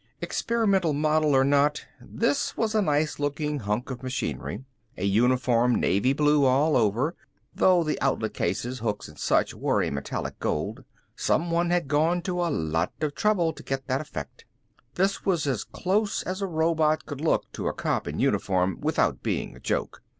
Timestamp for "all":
6.45-6.75